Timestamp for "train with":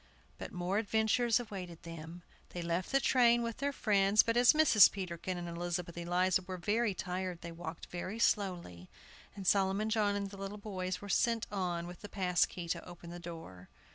2.99-3.57